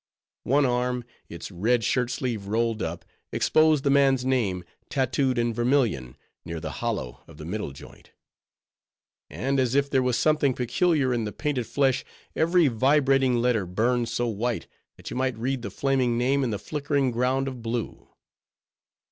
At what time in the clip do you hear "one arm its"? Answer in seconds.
0.45-1.51